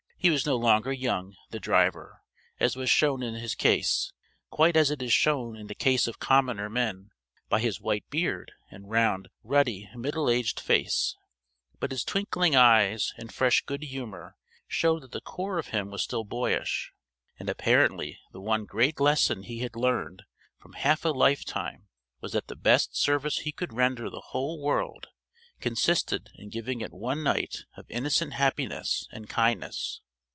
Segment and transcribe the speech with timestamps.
[0.23, 2.21] He was no longer young, the driver,
[2.59, 4.13] as was shown in his case,
[4.51, 7.09] quite as it is shown in the case of commoner men,
[7.49, 11.17] by his white beard and round ruddy middle aged face;
[11.79, 14.35] but his twinkling eyes and fresh good humor
[14.67, 16.91] showed that the core of him was still boyish;
[17.39, 20.21] and apparently the one great lesson he had learned
[20.59, 21.87] from half a lifetime
[22.19, 25.07] was that the best service he could render the whole world
[25.59, 29.99] consisted in giving it one night of innocent happiness and kindness.